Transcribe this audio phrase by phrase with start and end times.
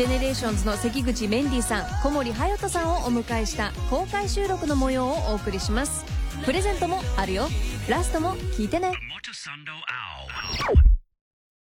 [0.00, 6.06] ジェネレーションズの関口メンディーさん小森隼人さんをお迎えした公開収録の模様をお送りします。
[6.46, 7.48] プレゼントもあるよ。
[7.86, 8.92] ラストも聞いてね。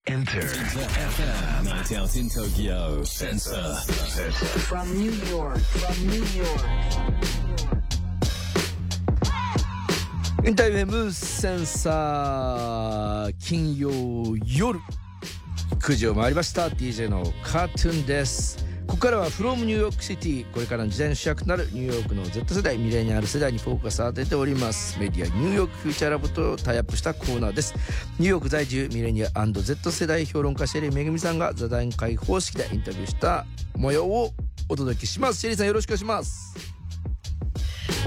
[0.07, 3.75] InterFM Night Out in Tokyo Sensor
[4.69, 5.57] from New York.
[5.57, 6.61] From New York.
[10.47, 13.91] InterFM Sensor 金曜
[14.45, 14.79] 夜
[15.79, 16.69] 9時を回りました。
[16.69, 18.65] DJ のカートゥーンです。
[18.87, 20.51] ここからは from ニューヨークシティ。
[20.53, 24.99] これからの時代の主役となるニューヨークの Z 世代ミレニアル世代にフォーカスを当てております。
[24.99, 27.75] メディアニューヨークフューチャーラボとタイアップしたコーナーです。
[28.19, 33.45] ニューヨーク在住ミレニア &Z 世代評論家シェリーめぐみさんが座談会方式でインタビューした
[33.77, 34.33] 模様を
[34.69, 35.41] お届けします。
[35.41, 36.76] シェリーさんよろしくお願いします。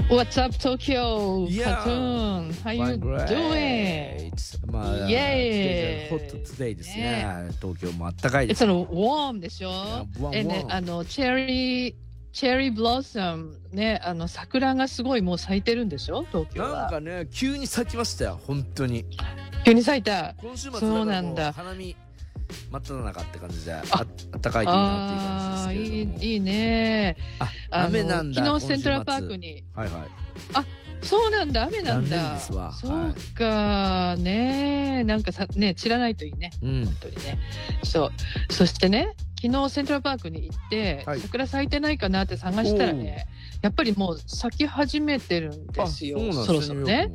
[0.08, 1.46] What's up, Tokyo?
[1.48, 1.76] Yeah.
[1.84, 2.52] Cartoon.
[2.64, 4.32] How you doing?
[4.66, 6.08] まあ、Yay.
[6.08, 7.48] ホットトゥデイですね。
[7.60, 8.64] 東京もあったかいで It's す。
[8.64, 9.70] a warm でしょ
[10.18, 11.94] ？Warm, えね warm.、あの、チェリー、
[12.32, 16.24] チェリーブロッサム、ね、あの、桜がすごいもう咲いてるんでしょ？
[16.32, 16.90] 東京なんは。
[16.90, 19.04] かね、急に咲きましたよ、本当に。
[19.64, 20.34] 急に咲いた。
[20.40, 21.94] 今週末そうなんだ花見
[22.70, 26.24] 真っ只中って感じで、ああったかいといいなああー、っていう感じです。
[26.24, 27.16] いい、いいね。
[27.38, 27.50] あ、
[27.84, 28.44] 雨なんだ。
[28.44, 29.64] 昨日セントラルパークに。
[29.74, 30.08] はいはい。
[31.02, 32.34] そうなんだ、雨なんだ。
[32.34, 36.50] ですわそうか、ねなんかさ、ね、散らないといいね。
[36.62, 36.84] うん。
[36.84, 37.38] 本当にね。
[37.82, 38.52] そう。
[38.52, 43.26] そしてね、昨日セントラルパークに行って、はい桜咲いてないかなって探したらね、
[43.62, 46.18] やっぱりもう咲き始めてるんですよ。
[46.30, 47.10] あそろそろね。。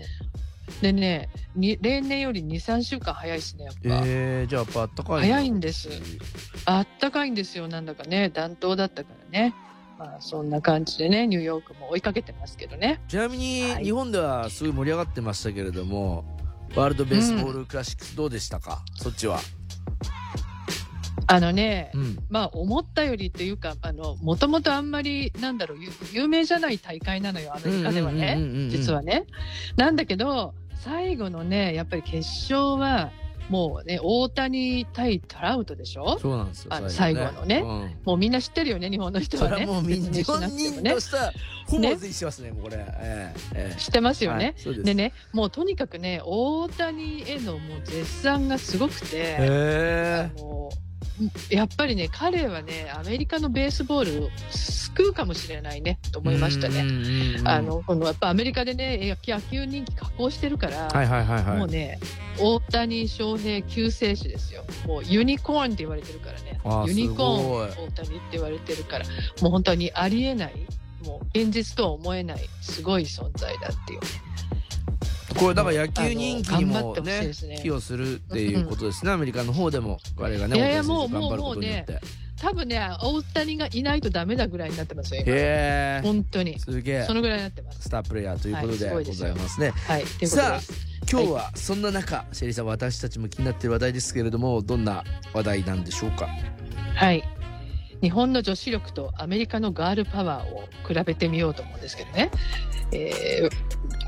[0.82, 3.80] でねに、例年より2、3週間早いですね、やっぱ。
[4.06, 5.22] えー、じゃあやっぱあったかい。
[5.22, 5.90] 早いんです
[6.66, 9.54] あったかいんですよ、なんだかね、暖冬だったからね。
[9.98, 13.02] まあ、そんな感じでね、ニューヨークも追いかけてますけどね。
[13.08, 16.26] ちなみに、はい日本ではすごい盛り上がってましたけれども、
[16.76, 19.40] ワールドベースボールクラシックスどうでしたか、そっちは。
[21.28, 22.18] あのね、うん。
[22.30, 28.38] まあ、思ったよりっていうか、あの、もともとあんまり、なんだろう、有有名じゃない大会なのよ、アメリカではね。
[28.70, 29.26] 実はね。
[29.76, 33.12] なんだけど、最後のね、やっぱり決勝は、
[33.50, 36.18] もうね、大谷対トラウトでしょ？
[36.20, 36.74] そうなんですよ。
[36.74, 39.68] あの最最後のねうんもうみんな知ってるよね、日本の人そはね。
[39.68, 41.00] もうみんな 日説明しな本人と。
[41.00, 41.32] したら
[41.68, 42.78] ほぼ全員ますね、もうこれ。
[42.80, 44.56] えええ知ってますえよね。
[44.66, 50.70] はいでね、もうとにかくね、大谷へのもう絶賛がすごくて、へあの
[51.50, 56.84] やっぱりね、彼はね、アメリカのベースボールを救うかもしれないね、とえ思いましたね。
[56.84, 61.58] ねあ、の、このやっぱアメリカでね、野球人気下降してるから、はいはいはいはい。
[61.58, 62.00] もうね、
[62.40, 64.64] 大谷翔平救世主ですよ。
[64.86, 69.06] もうユニコーンって言われてるからねユニコーンす大谷って言われてるから、
[69.42, 70.54] もう本当にありえない、
[71.06, 74.08] もう現実とは思えない、すごい存在だっていうね。
[75.38, 77.32] これだから野球人気にもね
[77.62, 82.00] 寄与するっていうことですね、アメリカの方でも彼がね大谷選手もう頑張ることによって
[82.42, 86.02] 多分ね、大谷がいないとダメだぐらいになってますよ、今。
[86.04, 86.60] 本当に。
[86.60, 87.84] すげえそのぐらいになってます。
[87.84, 90.06] スタープレイヤーということでごはいすございますね、はい。
[90.28, 90.62] さあ。
[91.10, 95.04] 今日はそんな中、シェリーさん私たちも気になっている話題ですけれどもどんな
[95.34, 96.28] 話題なんでしょうか？
[96.96, 97.24] はい。
[98.02, 102.32] 日本の女子力とアメリカのガールパワーを比べてみようと思うんですけどね。
[102.92, 103.50] えー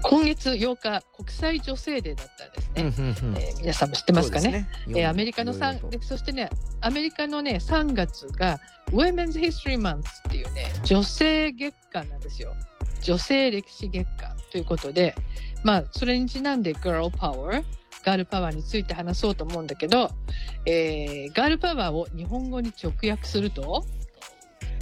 [0.03, 2.83] 今月8日、国際女性デーだったんですね。
[2.83, 4.67] うんうんうんえー皆さんも知ってますかね？
[4.85, 6.49] すねえーアメリカのいろいろと3でそしてね、
[6.81, 8.59] アメリカのね、3月が
[8.91, 12.53] Women's History Month っていうね、女性月間なんですよ。
[13.01, 15.15] 女性歴史月間ということで、
[15.63, 17.63] まあ、それにちなんで Girl Power、
[18.07, 20.09] ガールパワーについて話そうと思うんだけど、
[20.65, 23.83] えーガールパワーを日本語に直訳すると、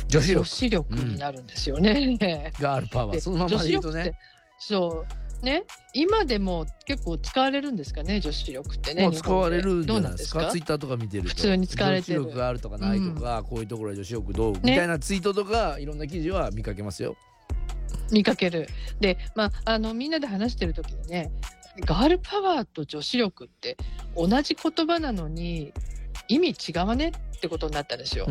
[0.07, 0.45] 女女子力。
[0.45, 2.51] 子力になるんですよね。
[2.59, 3.11] ガールパワー。
[3.13, 4.13] でそのままで言うとね、
[4.59, 5.05] そ
[5.41, 5.45] う。
[5.45, 5.63] ね、
[5.93, 9.01] 今でも結構使われるんですかね、女子力ってね。
[9.01, 10.45] もう使われるんじどゃないんですすか？
[10.51, 11.29] ツイッターとか見てると。
[11.29, 12.19] 普通に使われてる。
[12.21, 17.15] 女子力があるとかないとか、こういうところで女子力どう、みたいなツイートとかいろんな記事は見かけますよ。
[18.11, 18.69] 見かける。
[18.99, 21.31] で、まあ、あの、みんなで話してる時にね、
[21.81, 23.75] ガールパワーと女子力って
[24.15, 25.73] 同じ言葉なのに
[26.27, 28.27] 意味違わねってことになったんですよ。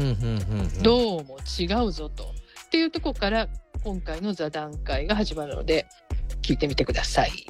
[0.83, 2.25] どうも違うぞと。
[2.25, 3.49] っていうところから
[3.85, 5.87] 今回の座談会が始まるので
[6.43, 7.47] 聞いてみてください。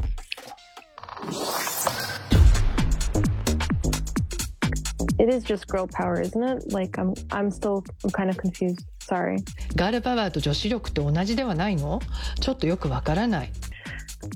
[5.17, 6.75] It is just girl power, isn't it?
[6.75, 8.85] Like I'm I'm still I'm kind of confused.
[8.99, 9.45] Sorry.
[9.77, 12.01] ガールパワーと女子力って同じではないの？
[12.41, 13.53] ちょっとよくわからない。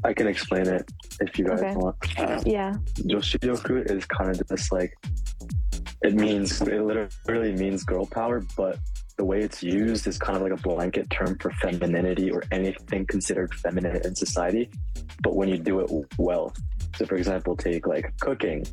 [0.04, 0.90] I can explain it
[1.20, 1.74] if you guys Okay.
[1.74, 1.96] want.
[2.18, 2.74] Uh, Yeah.
[2.96, 4.92] Yoshiryoku is kind of just like
[6.02, 8.78] it means it literally means girl power, but
[9.16, 13.04] the way it's used is kind of like a blanket term for femininity or anything
[13.06, 14.70] considered feminine in society.
[15.24, 16.52] But when you do it well,
[16.96, 18.64] So, for example, take like cooking.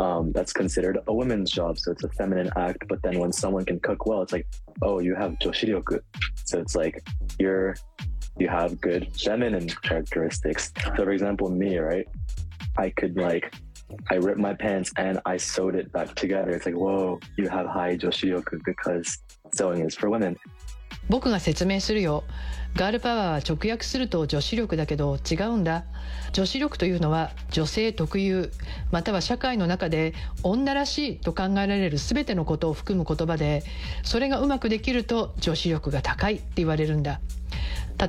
[0.00, 2.84] Um, that's considered a woman's job, so it's a feminine act.
[2.88, 4.46] But then when someone can cook well, it's like,
[4.82, 6.00] oh, you have joshiryoku.
[6.44, 7.02] So it's like
[7.38, 7.76] you're
[8.37, 10.71] you have good feminine characteristics.
[10.95, 12.07] So, for example, me, right?
[12.77, 13.53] I could like
[14.09, 16.51] I ripped my pants and I sewed it back together.
[16.51, 19.19] It's like, whoa, you have high joshiryoku because
[19.55, 20.37] sewing is for women.
[21.09, 22.23] 僕が説明するよ
[22.76, 25.84] ガールパワーは直訳すると女子力だけど違うんだ。
[26.32, 28.52] 女子力というのは女性特有
[28.92, 33.64] または社会の中で女らしいと考えられる全てのことを含む言葉で
[34.04, 37.20] それがうまくできると女子力が高いって言われるんだ。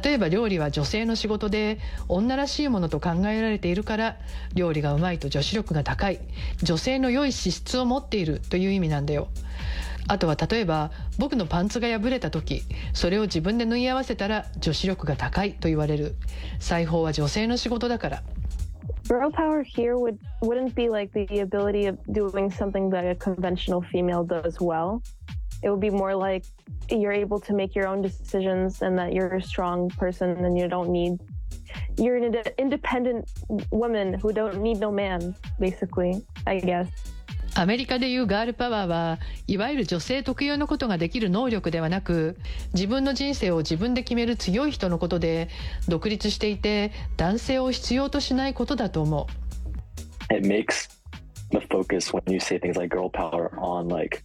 [0.03, 4.17] 例えば料理は女性の仕事で女らしいものと考えられているから
[4.53, 6.19] 料理がうまいと女子力が高い。
[6.61, 9.29] 女性の良い資質を持っているという意味なんだよ。
[10.09, 12.63] あとは例えば僕のパンツが破れた時
[12.93, 16.15] それを自分で縫い合わせたら女子力が高いと言われる
[16.59, 18.23] 裁縫は女性の仕事だから
[19.07, 23.81] Girl power here would wouldn't be like the ability of doing something that a conventional
[23.81, 25.01] female does well.
[25.63, 26.45] It would be more like
[26.91, 30.67] you're able to make your own decisions and that you're a strong person and you
[30.67, 31.19] don't need
[31.97, 33.29] you're an ind- independent
[33.71, 36.87] woman who don't need no man basically i guess
[37.55, 42.37] アメリカでいうガールパワーはいわゆる女性特有のことができる能力ではなく
[42.73, 45.49] 自分の人生を自分で決める強い人のことで
[45.87, 49.27] 独立していて男性を必要としないことだと思
[50.31, 50.89] う It makes
[51.51, 54.23] the focus when you say things like girl power on like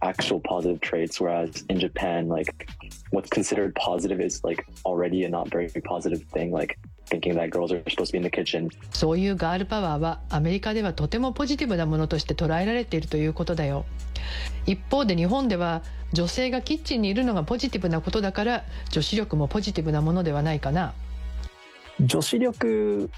[0.00, 2.68] actual positive traits, whereas in Japan, like
[3.10, 6.78] what's considered positive is like already a not very positive thing, like
[7.08, 8.70] thinking that girls are supposed to be in the kitchen.
[8.92, 13.84] そういうガールパワーはアメリカではとてもポジティブなものとして捉えられているということだよ。
[14.66, 15.82] 一方で日本では
[16.12, 20.94] 女性がキッチンにいるのがポジティブなことだから女子力もポジティブなものではないかな。
[22.00, 23.08] Joshiryoku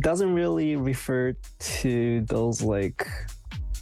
[0.00, 3.06] doesn't really refer to those like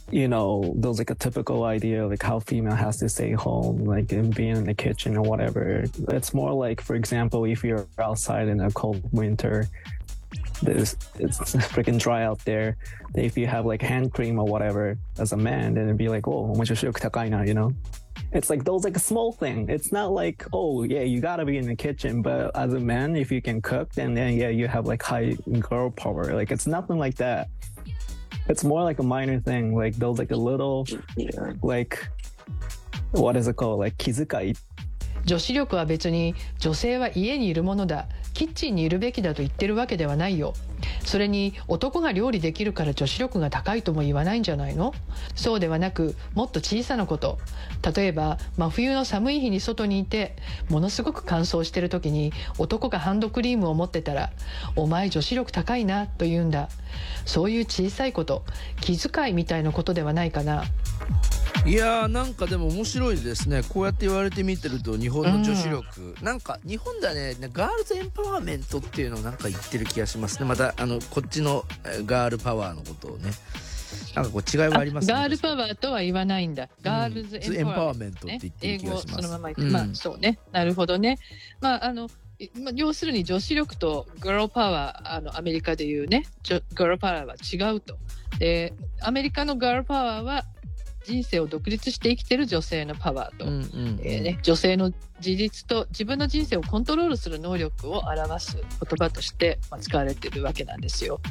[0.09, 4.11] you know, those like a typical idea like how female has to stay home, like
[4.11, 5.83] and being in the kitchen or whatever.
[6.09, 9.67] It's more like, for example, if you're outside in a cold winter,
[10.61, 11.37] this it's
[11.73, 12.77] freaking dry out there.
[13.15, 16.27] If you have like hand cream or whatever as a man, then it'd be like,
[16.27, 17.73] oh, you know.
[18.33, 19.69] It's like those like a small thing.
[19.69, 22.21] It's not like, oh yeah, you gotta be in the kitchen.
[22.21, 25.37] But as a man, if you can cook, then then yeah, you have like high
[25.59, 26.33] girl power.
[26.33, 27.49] Like it's nothing like that.
[28.49, 30.85] It's more like a minor thing like build like a little
[31.15, 31.97] yeah like
[33.11, 34.55] what is it called like 気遣い
[35.25, 40.53] 女子力は別に女性は家にいるものだキッチンにいるべきだと言ってるわけではないよ
[41.07, 44.93] それに男が料理できるから女子力が高いとも言わないんじゃないの？
[45.35, 47.39] そうではなくもっと小さなこと。
[47.95, 50.35] 例えば真冬の寒い日に外にいて
[50.69, 54.31] ものすごく乾燥してる時に男がハンドクリームを持ってたら
[54.75, 56.69] 「お前女子力高いな」と言うんだ。
[57.25, 58.43] そういう小さいこと
[58.81, 60.63] 気遣いみたいなことではないかな。
[61.65, 73.31] いやーなんかでも面白いですねこうやって言われてみてると日本の女子力、なんか日本ではねガールズエンパワーメントっていうのをなんか言ってる気がしますねまたあのこっちのえーガールパワーのことをね
[74.15, 76.69] なんかこう違いはありますね gir l power とは言わないんだ。
[76.81, 78.27] girls empowerment。
[78.29, 80.39] empowerment って言ってる気がします英語そのまま言って、うんまあそうね。
[80.51, 81.19] なるほどね。
[81.61, 82.09] まああの、
[82.39, 86.25] いまあ、要するに女子力と girl power、あのアメリカでいうね、
[86.75, 87.97] girl power は違うと。
[88.39, 90.45] で、アメリカの girl power は
[91.07, 93.45] 人生を独立して生きてる女性のパワーと。
[93.45, 98.63] うんうんえーね、女性の自立と自分の人生をコントロールする能力を表す言
[98.99, 101.21] 葉としてまあ使われているわけなんですよ。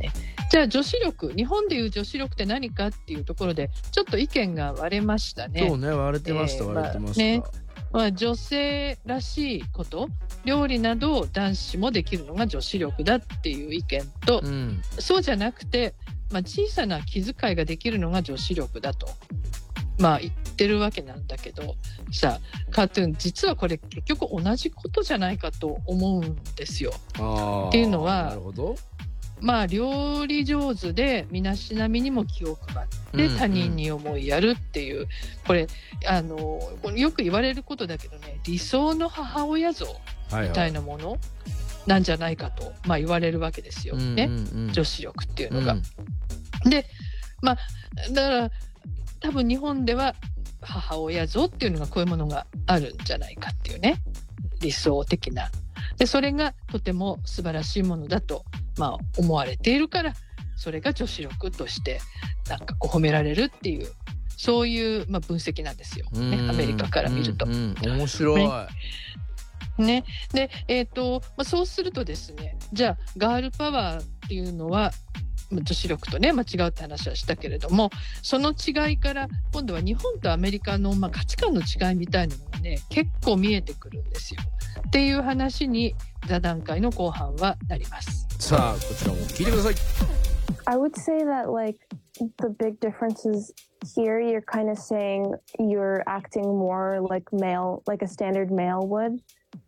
[0.00, 0.10] ね
[0.50, 5.68] じゃあ女子力日本でいう女子力って何かっていうところでちょっと意見が割れましたね。
[5.68, 10.08] そうね割れてました、えー割れてました、まあねまあ、女性らしいこと
[10.44, 15.94] 料理などを男子もできるのが女子力だっていう意見と、うんそうじゃなくて、
[16.30, 19.08] まあ、小さな気遣いができるのが女子力だと、
[19.98, 21.76] まあ、言ってるわけなんだけど。
[22.10, 26.92] さあカートゥーン実はこれ結局同じことじゃないかと思うんですよ。
[27.68, 28.36] っていうのは
[29.40, 35.06] まあ料理上手で身だしなみにも気を配ってうん他人に思いやるっていう、
[35.46, 35.66] これ
[36.06, 36.36] あの
[36.82, 39.86] これよく言われることだけどね理想の母親像
[40.42, 41.18] みたいなもの
[41.88, 43.96] なんじゃないかと、まあ、言われるわけですよ。
[43.96, 44.72] ね、うんうんうん。
[44.72, 45.72] 女子力っていうのが。
[45.72, 46.70] うん。
[46.70, 46.86] で
[47.40, 47.58] まあ
[48.12, 48.50] だから
[49.20, 50.14] 多分日本では
[50.60, 54.02] 母親像っていうのがこういうものがあるんじゃないかっていうね。
[54.60, 55.50] 理想的な。
[55.96, 58.44] でそれがとても素晴らしいものだと、
[58.76, 60.12] まあ、思われているから
[60.56, 62.00] それが女子力として
[62.48, 63.88] なんかこう褒められるっていう
[64.36, 67.46] そういう、まあ、分析なんですよ、ね、アメリカから見ると。
[67.46, 68.50] 面白い、ね
[69.78, 74.92] ね、で、えーとまあ、そうするとですねじゃあガールパワーっていうのは
[75.50, 77.90] まあ女子力とね間違うって話はしたけれども
[78.22, 84.40] その違いから今度は日本とアメリカの、まあ、価値観の違いみたいなのがね結構見えてくるんですよ。
[84.86, 85.94] っていう話に
[86.26, 88.26] 座談会の後半はなります。
[88.38, 89.74] さあこちらも聞いてください
[90.66, 91.78] I would say that like
[92.18, 93.52] the big difference is
[93.94, 99.20] here you're kind of saying you're acting more like male, like a standard male would,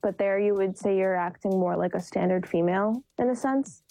[0.03, 3.83] but there you would say you're acting more like a standard female in a sense.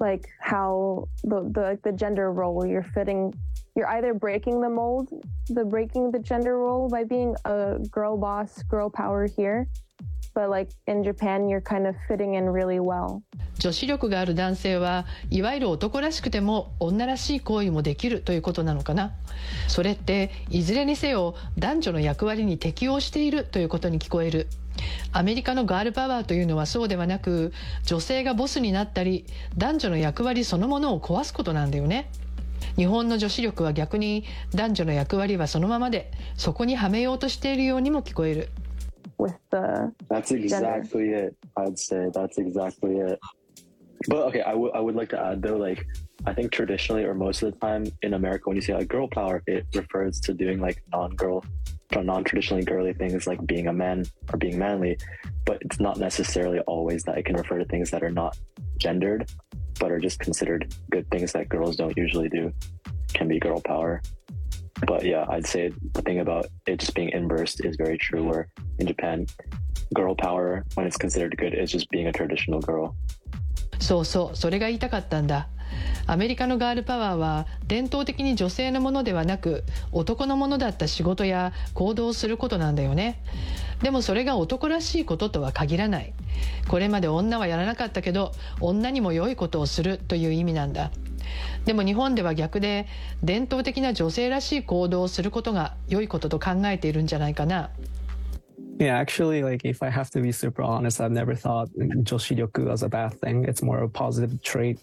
[0.00, 3.34] Like how the the like the gender role you're fitting
[3.74, 5.08] you're either breaking the mold,
[5.48, 9.68] the breaking the gender role by being a girl boss, girl power here,
[10.34, 13.22] but like in Japan you're kind of fitting in really well.
[13.58, 19.12] 女子力がある男性はいわゆる男らしくても女らしい行為もできるということなのかな
[19.66, 24.46] それっていずれにせよ男女の役割に適応しているということに聞こえる
[25.12, 27.52] アメリカのガールパワーというのはそうではなく
[27.84, 29.24] 女性がボスになったり
[29.56, 32.10] 男女の役割そのものを壊すことなんだよね
[32.76, 38.48] 日本の女子力は逆に男女の役割はそのままでそこにはめようとしているようにも聞こえる
[39.18, 41.36] with the That's exactly it.
[41.56, 43.18] I'd say that's exactly it.
[44.08, 45.84] But okay, I would I would like to add though, like
[46.25, 49.07] I think traditionally or most of the time in America, when you say like girl
[49.07, 51.43] power, it refers to doing like non-girl,
[51.95, 54.97] non-traditionally girly things like being a man or being manly.
[55.45, 58.37] But it's not necessarily always that it can refer to things that are not
[58.77, 59.29] gendered,
[59.79, 62.53] but are just considered good things that girls don't usually do.
[63.13, 64.01] Can be girl power.
[64.87, 68.23] But yeah, I'd say the thing about it just being inversed is very true.
[68.23, 68.47] Where
[68.79, 69.27] in Japan,
[69.93, 72.95] girl power, when it's considered good, is just being a traditional girl.
[73.79, 75.49] そうそうそれが言いたかったんだ
[76.06, 83.20] アメリカのガールパワーは伝統的に女性のものではなく男のものだった仕事や行動をすることなんだよね
[83.82, 86.12] でもそれが男らしいこととは限らない
[86.68, 90.90] これまで女はやらなかったけど女にも良いことをするという意味なんだ
[91.64, 92.86] でも日本では逆で
[93.22, 97.70] 伝統的な女性らしい行動をすることが良いことと考えているんじゃないかな
[98.78, 101.68] Yeah, actually, like if I have to be super honest, I've never thought
[102.04, 103.44] joshiryoku as a bad thing.
[103.44, 104.78] It's more a positive trait.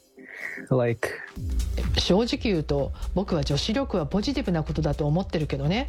[0.71, 1.11] Like,
[1.99, 5.87] 正直言うと僕は女子力はポジティブなことだと思ってるけどね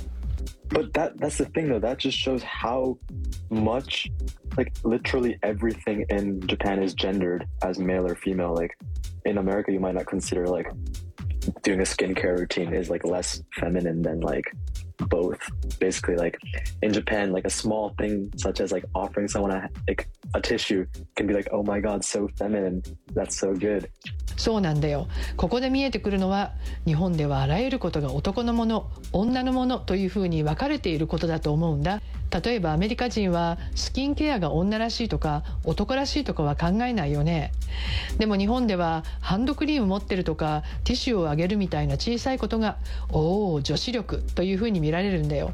[0.70, 1.80] But that that's the thing though.
[1.80, 2.98] That just shows how
[3.50, 4.10] much,
[4.56, 8.54] like literally everything in Japan is gendered as male or female.
[8.56, 8.78] Like
[9.26, 10.72] in America, you might not consider like
[11.64, 14.46] doing a skincare routine is like less feminine than like
[15.10, 15.40] both.
[15.80, 16.38] Basically, like
[16.82, 20.86] in Japan, like a small thing such as like offering someone a like a tissue
[21.18, 22.82] can be like, oh my god, so feminine.
[23.14, 23.90] That's so good.
[24.37, 25.09] そうなんだよ。
[25.37, 26.53] ここで見えてくるのは
[26.85, 32.01] 日本ではあらゆることが男のもの女のものというふうに分かれていることだと思うんだ。
[32.45, 37.53] 例えばアメリカ人はスキンケアが女らしいとか男らしいとかは考えないよね。
[38.19, 42.77] でも日本ではハンドクリーム持ってるとかティッシュをあげるみたいな小さいことが
[43.11, 45.53] おお女子力というふうに見られるんだよ。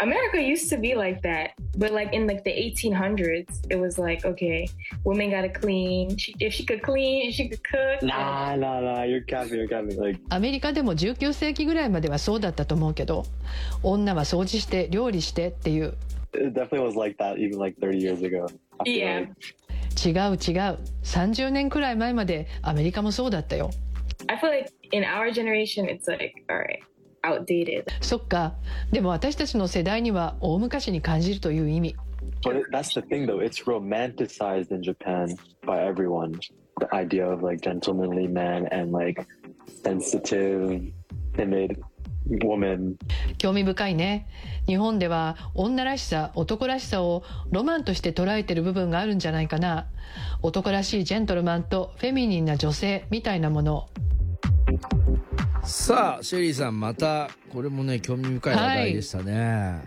[0.00, 4.24] America used to be like that, but like in like the 1800s, it was like
[4.24, 4.68] okay,
[5.04, 6.16] women gotta clean.
[6.16, 8.02] She, if she could clean, she could cook.
[8.02, 9.02] Nah, nah, nah.
[9.02, 9.58] You're capping.
[9.58, 9.98] You're capping.
[9.98, 13.24] Like アメリカでも19世紀ぐらいまではそうだったと思うけど
[13.82, 15.94] 女は掃除して料理してっていう
[16.34, 18.46] it definitely was like that even like 30 years ago.
[18.84, 19.20] Yeah.
[19.20, 19.32] like.
[19.98, 23.70] 違う違う30年くらい前までアメリカもそうだったよ
[24.28, 26.80] I feel like in our generation, it's like all right,
[27.28, 27.84] outdated.
[28.00, 28.54] そっか
[28.92, 31.96] でも私たちの世代には大昔に感じるという意味
[32.42, 33.40] But it, that's the thing, though.
[33.40, 36.38] It's romanticized in Japan by everyone.
[36.78, 39.26] The idea of like gentlemanly man and like
[39.82, 40.92] sensitive,
[41.34, 41.80] timid
[42.42, 42.96] woman.
[43.38, 44.26] 興味深いね
[44.66, 49.86] 日本では女らしさ男らしさをロマンとして捉えてる部分があるんじゃないかな
[50.42, 53.88] 男らしいジェントルマンとフェミニンな女性みたいなもの
[55.68, 59.78] さあシェリーさんまたこれもね興味深い話題でしたね、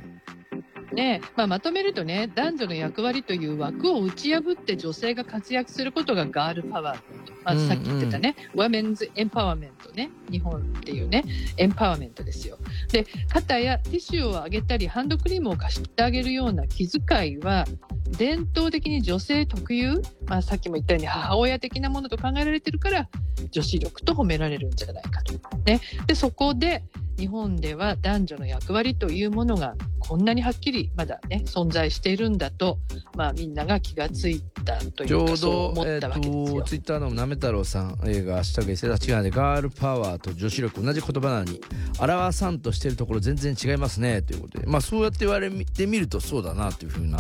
[0.94, 6.96] ねまあ、まとめるとね男女の役割という枠を打ち破って女性が活躍することがガールパワー。
[6.96, 10.12] だとまずさっき言ってたね、ウェメンズエンパワーメントね。
[10.30, 11.24] 日本っていうね。
[11.58, 12.58] エンパワーメントですよ。
[12.92, 17.66] で肩やティッシュをあげたりハンドクリームを貸してあげるような気遣いは
[18.18, 23.08] 伝統的に女性特有、まあ、さっきも言ったように母親的なものと考えられてるから
[23.52, 25.34] 女子力と褒められるんじゃないかと。
[25.66, 26.84] ね、でそこで
[27.18, 32.79] 日本では男女の役割というものがこんなにはっきりまだね存在しているんだと、
[33.15, 36.62] まあ、みんなが気がついたといちょううかそうど思ったわけですよ。
[36.63, 41.62] ツイッターのなめ太郎さん映画「明日が S 違でガールパワーと女子力同じ言葉なのに
[42.00, 47.20] 表さんとしてるところ全然違いますねということでまあそうやって言われてみるとそうだなというふうな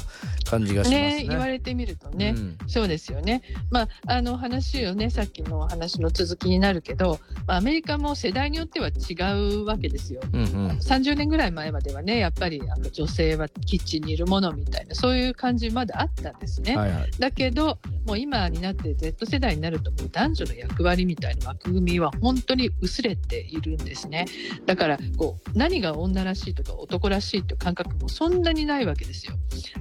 [0.49, 1.17] 感じがしますね。
[1.17, 3.41] ね言われてみるとね、うんそうですよね。
[3.69, 9.13] まあ、あの話をね、さっきの話の続きになるけど、まあ、アメリカも世代によっては違
[9.61, 10.21] うわけですよ。
[10.33, 16.77] うんうん30年ぐらい前まではね、やっぱりあの女性はキッチンにいるものみたいな、そういう感じまだあったんですね。
[16.77, 24.25] はいはいだけど、もう今になって Z 世代になると、もう男女の役割みたいな枠組みは本当に薄れているんですね。
[24.65, 29.33] だから、こう、何が女らしいとか男らしいという感覚もそんなにないわけですよ。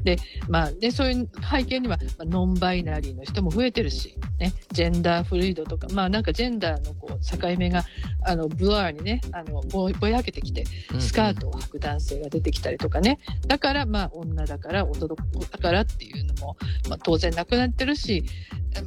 [0.05, 0.19] で、
[0.49, 7.85] まあ、ね、そういう背景には、まあノンバイナリーの人も増えてるし、ね、ジェンダーフルイドとか、まあなんかジェンダーのこう境目が、
[8.25, 10.65] あの、ブワーにね、あの、ぼぼやけてきて、
[10.99, 13.19] スカートを履く男性が出てきたりとかね。
[13.47, 16.57] だから、まあ、女だから、男だからっていうのも、
[16.89, 18.25] まあ、当然なくなってるし、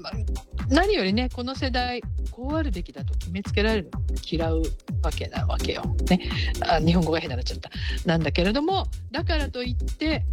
[0.01, 0.13] まあ、
[0.69, 4.63] 何よりね、この世代、こうあるべきだと決めつけられるの嫌う
[5.03, 5.83] わけなわけよ。
[6.09, 6.19] ね。
[6.67, 7.69] あ日本語が変になっちゃった。
[8.05, 10.25] なんだけれども、だからといって、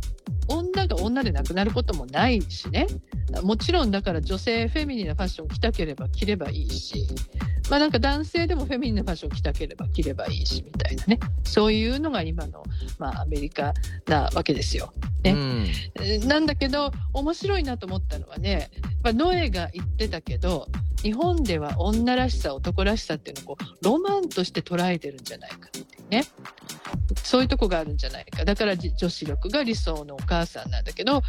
[0.50, 2.86] 女が女でなくなることもないしね。
[3.42, 7.06] もちろんだから女性フェミニンなファッション着たければ着ればいいし、
[7.70, 11.20] まあなんか男性でもフェミニンなファッション着たければ着ればいいしみたいなね。
[11.44, 12.64] そういうのが今の、
[12.98, 13.72] まあアメリカ
[14.06, 14.92] なわけですよ。
[15.22, 15.66] ねうん
[16.00, 18.70] えーなんだけど面白いなと思ったのはね、
[19.02, 20.68] まあ、ノエが言ってたけど
[21.02, 26.24] 日本では女らしさ男らしさっていうのをこうロマンとして捉えてるんじゃないかっていうね
[27.30, 28.44] そういうとこがあるんじゃないか。
[28.44, 31.22] だから女子力が理想のお母さんなんだけど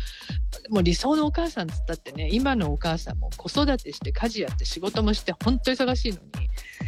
[0.72, 6.31] もう理想のお母さんっつったってね今のお母さんも子育てして家事やって仕事もして本当忙しいのに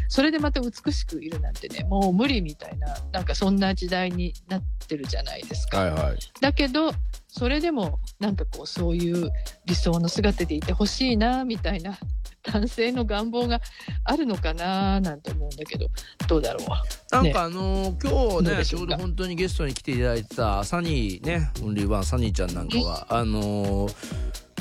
[0.07, 5.79] それでまた美しくいるなんてねもう無理みたいななんかそんな時代になってるじゃないですか。
[5.79, 6.17] はいはい。
[6.41, 6.91] だけど
[7.27, 9.31] それでもなんかこうそういう
[9.65, 11.97] 理想の姿でいてほしいなみたいな
[12.43, 13.59] 男性の願望が
[14.03, 15.87] あるのかななんて思うんだけど
[16.27, 16.67] どうだろう。
[17.11, 23.93] なんかあのー今どう日ねちょうど本当にゲストに来ていただいてたサニーねオンリーワンサニーちゃんなんかはあのー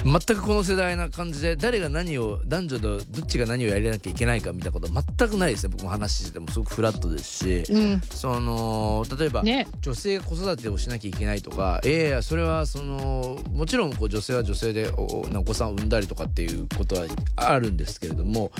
[0.04, 5.74] 全くこの世代な感じで誰が何を男女のどっちが何をやりなきゃいけないかみたいなことは全くないですね。
[5.76, 7.72] 僕も話しててもすごくフラットですし。
[7.72, 8.00] うん。
[8.00, 9.68] その例えば、ね。
[9.80, 11.80] 女性が子育てをしなきゃいけないとか。
[11.84, 18.50] いやいやそれはそのもちろんこう女性は女性でおおお子さんを産んだりとかっていうことはあるんですけれども。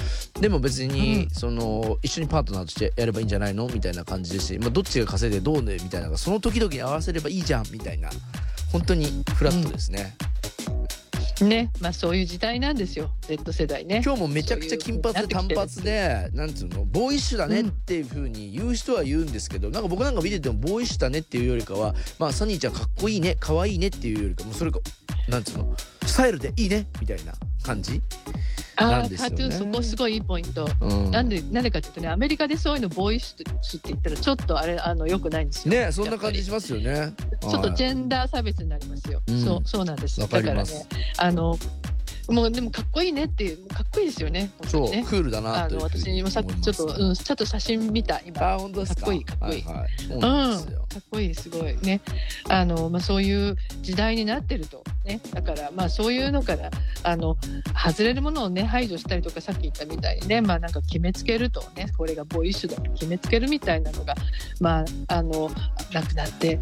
[0.40, 1.31] でも別に、うん。
[1.31, 3.66] その一緒にパートナーとしてやればいいんじゃないの？
[3.68, 5.74] みたいな感じですし、まあ、どっちが稼いでどうね？
[5.83, 7.64] みたいなその時々に合わせればいいじゃん？
[7.72, 8.11] みたいな。
[8.70, 10.16] 本当にフラットですね、
[11.40, 13.11] ねまあそういう時代なんですよ。
[13.23, 14.03] Z 世代ね。
[14.05, 24.81] 今日もめちゃくちゃ金髪で単発でなんつうのボーイッシュだねっていう風に言う人は言うんですけど、なんか僕なんか見ててもボーイッシュだねっていうよりかはまあサニーちゃんかっこいいね可愛いねっていうよりかもうそれか
[25.29, 28.03] なんつうのスタイルでいいねみたいな感じ、
[28.90, 29.37] なんですよね。
[29.37, 30.68] タトゥーそこすごいいいポイント。
[30.81, 35.75] うん、なんでなんでかっていうとねアメリカでそういうのボーイッシュって言ったらちょっとあれあのよくないんですよ。
[35.75, 37.12] ねそんな感じしますよね。
[37.40, 39.45] ちょっとジンェンダー差別になりますよ、うん。
[39.45, 40.21] そうそうなんです。
[40.21, 40.64] だからね
[41.18, 41.59] あの
[42.33, 45.05] もうでもかっこいいねっていうかっこいいですよねそうにね。
[45.09, 48.55] クールだなあの私もさっきちょっと、うん、ちょっと写真見た今。
[48.55, 49.03] あ本当ですか？
[49.03, 49.62] かっこいいかっこいい。
[49.62, 52.01] はいはい、そううん、かっこいいすごいね。
[52.49, 56.71] あの、まあ、そういう時代になってるとねだからまあそういうのから
[57.03, 57.37] あの
[57.75, 64.14] 外れるものをね排除したりとかさっき言ったみたいにねまあなんか決めつけるとねこれがボーイッシュだと決めつけるみたいなのが
[64.61, 65.51] まああの
[65.92, 66.59] なくなって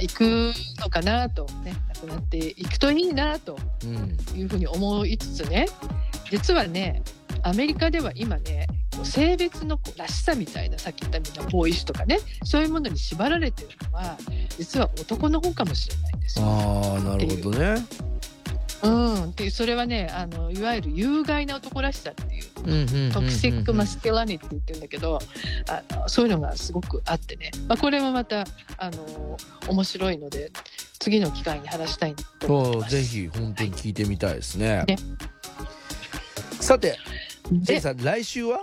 [0.00, 4.16] いくのかなとねなくなっていくといいなとうん。
[4.34, 5.66] いうふうに思いつつね
[6.30, 7.02] 実はね
[7.42, 8.66] アメリカでは今ね
[9.02, 14.16] 性別のこうらしさみたいなさっき言ったみたいなボーイッシュとかねそういうものに縛られてるのは
[14.58, 16.44] 実は男の方かもしれないんですよ。
[16.46, 17.84] あなるほどね
[18.82, 25.18] うん、っそれはねあのいわゆる有害な男らしさっていう toxic mas culinity って言ってるんだけど
[25.68, 28.44] あのそういうのがすごくあってね、まあ、これもまた
[28.78, 30.50] あの面白いので
[30.98, 32.90] 次の機会に話したいと思ってます。
[32.90, 34.84] そうぜひ本当に聞いてみたいですね。
[34.86, 34.96] ね
[36.60, 36.98] さて、
[37.50, 38.60] ジェイでさん来週は？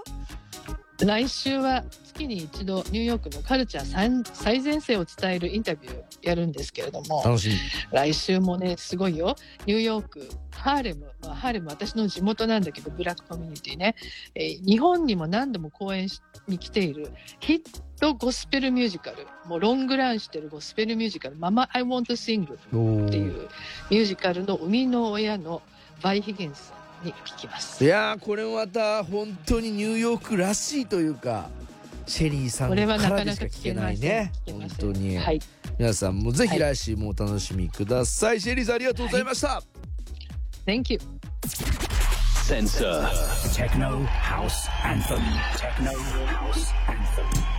[1.02, 1.84] 来週は
[2.20, 7.56] 月に一度ニューヨークのカルチャー最最前線を伝えるインタビューやるんですけれども楽しみ。
[7.92, 9.36] 来週もねすごいよ。
[9.66, 13.96] ニューヨークハーレム、まあ、ハーレム私の地元なんだけどブラックコミュニティね、
[14.36, 17.62] えー日本にも何度も公演しに来ているヒッ
[18.00, 19.28] トゴスペルミュージカル。
[19.46, 23.48] もうロングランしてるゴスペルミュージカル「ママ I Want to Sing」おっていう
[23.90, 25.62] ミュージカルの生みの親の
[26.04, 27.84] バイ・ヒゲンスさんに聞きます。
[27.84, 27.88] い。
[27.88, 31.50] やーこれまた本当にニューヨークらしいというか、
[32.10, 34.32] シェリーさんこれはなかからなか聞でしか聞けないいね。
[34.48, 35.18] 本当に。
[35.18, 35.40] はい、
[35.78, 39.62] 皆さんもぜはいひ来週もお楽しみください、シェリーさんありがとうございました、
[40.66, 41.00] Thank you.
[42.50, 43.08] Sensor.
[43.54, 45.22] Techno House Anthem.
[45.56, 45.94] Techno
[46.26, 47.26] House Anthem.
[47.32, 47.59] Techno